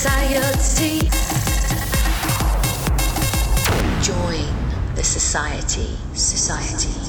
[0.00, 1.10] Society.
[4.00, 5.94] Join the society.
[6.14, 6.99] Society.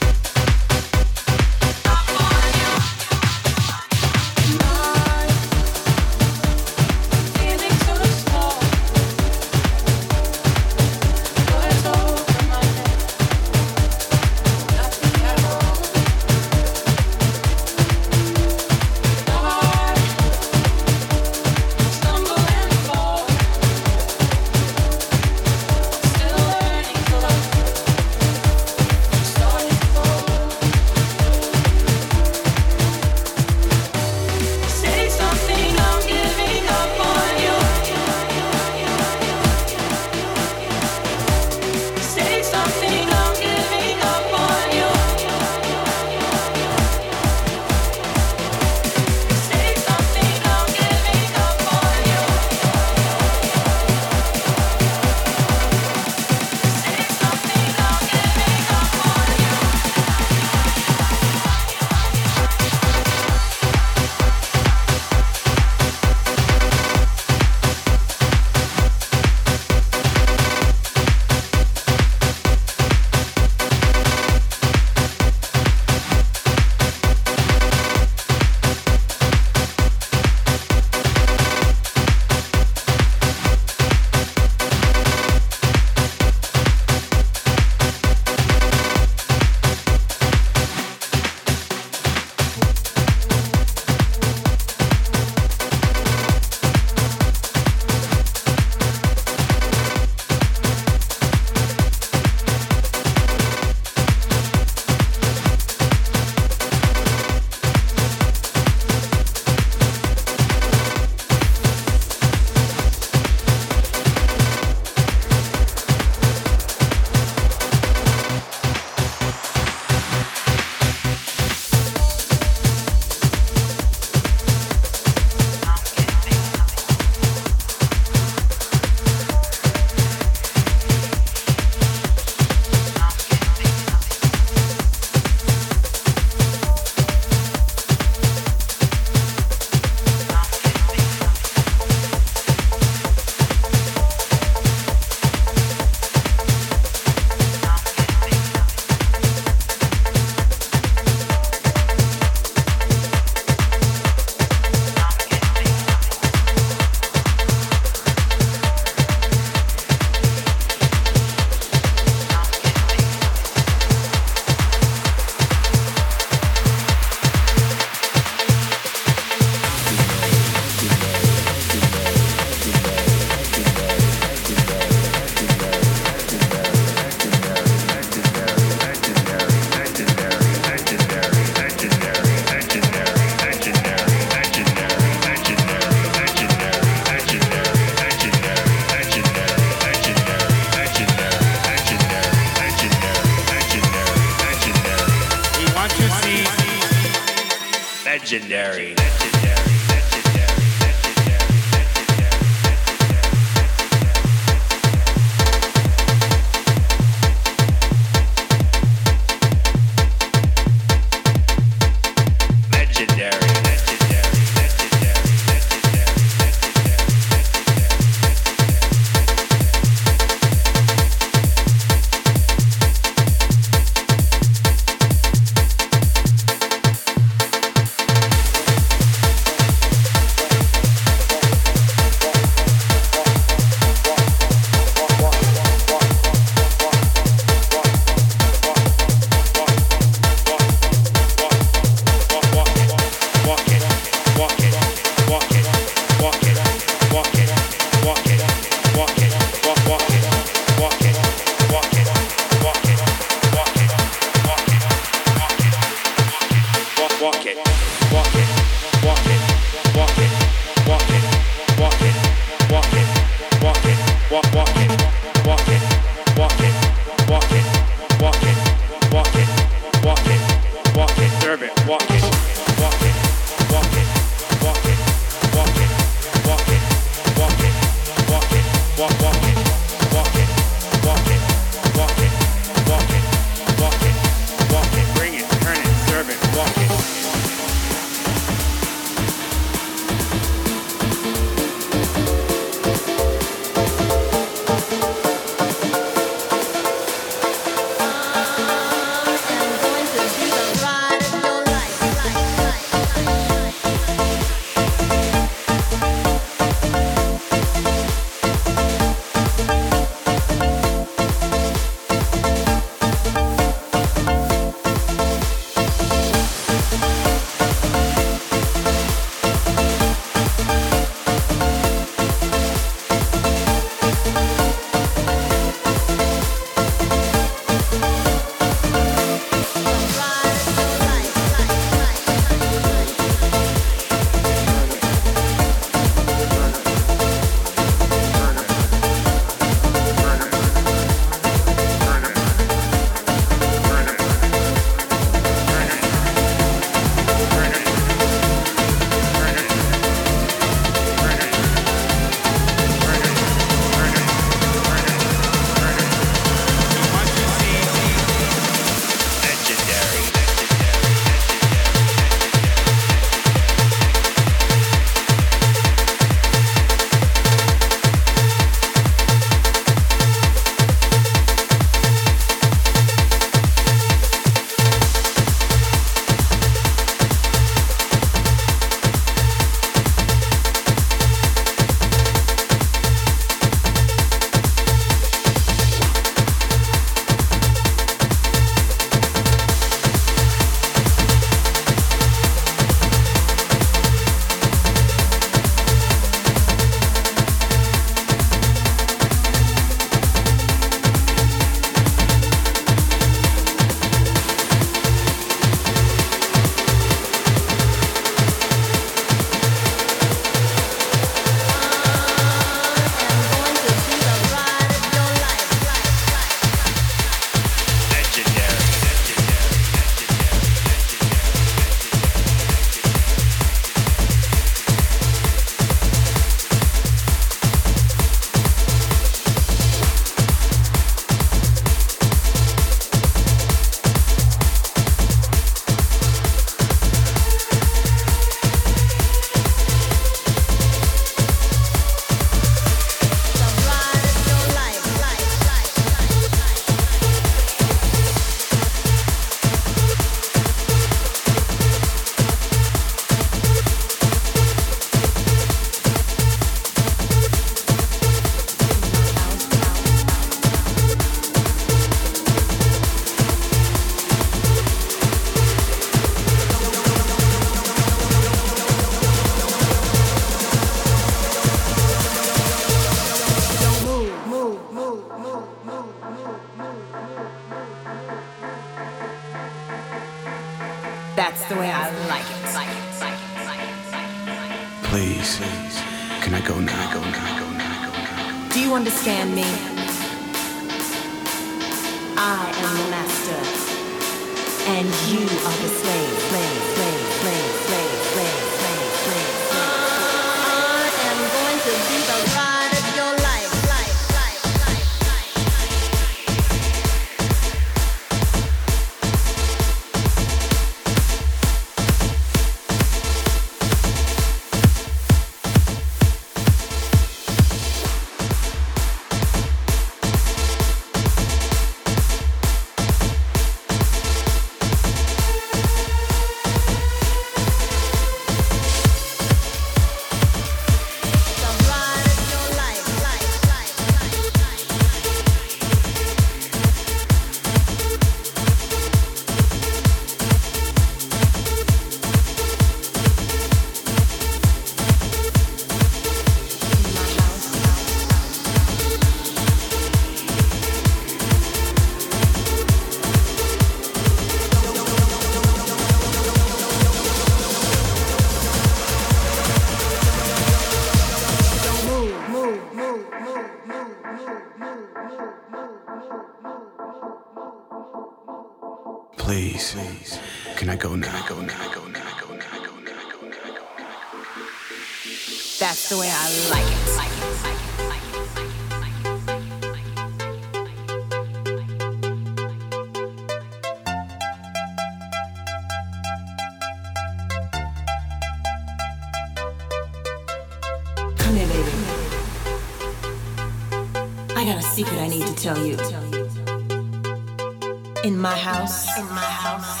[598.24, 600.00] In my house, in my house,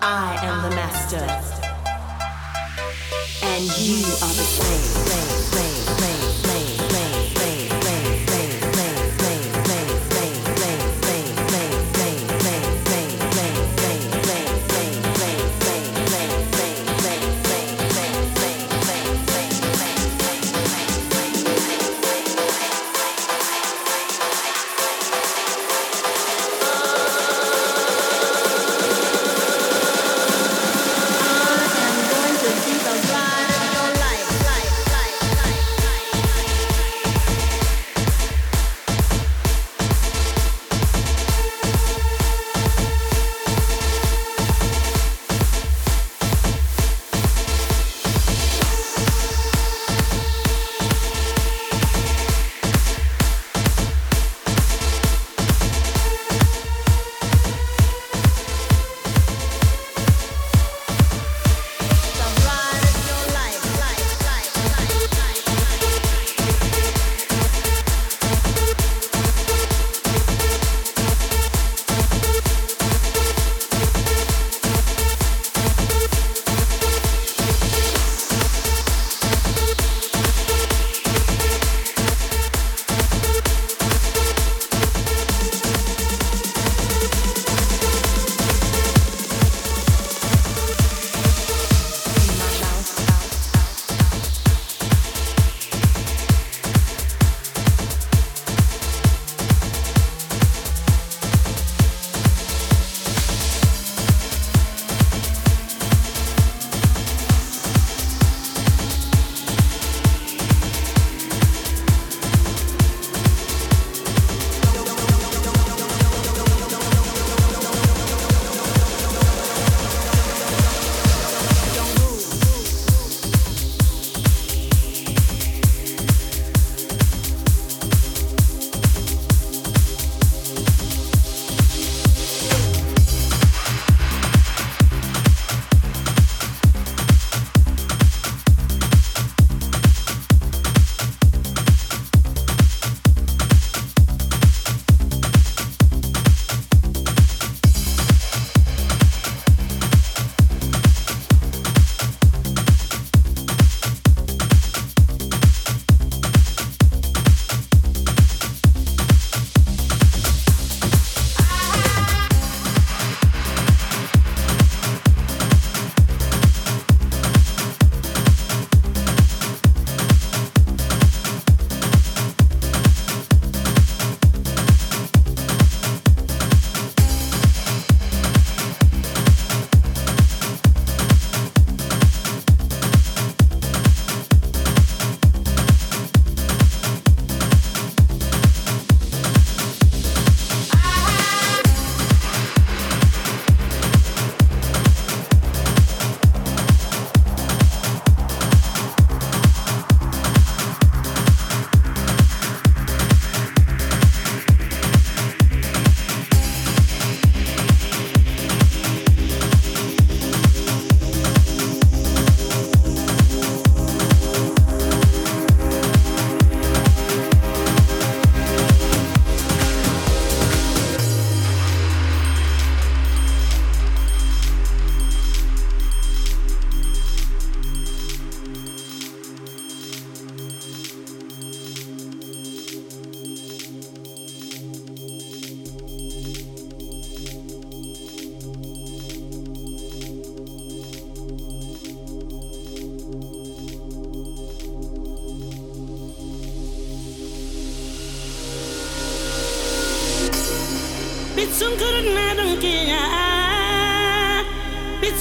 [0.00, 1.26] I am the master,
[3.42, 6.27] and you are the slave, slave, slave, slave.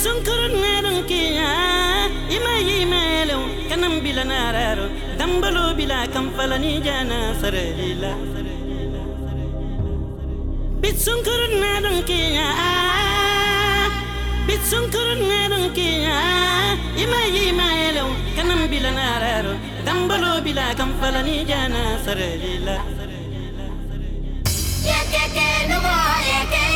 [0.07, 1.49] Bitsunkurun na dunkiya
[2.35, 4.87] Ima yi melew kanam bila nararo
[5.19, 8.11] Dambalo bila kamfala ni jana sarelila
[10.81, 12.47] Bitsunkurun na dunkiya
[14.47, 16.15] Bitsunkurun na dunkiya
[17.03, 19.53] Ima yi melew kanam bila nararo
[19.85, 22.77] Dambalo bila kamfala ni jana sarelila
[24.87, 26.66] Yeah.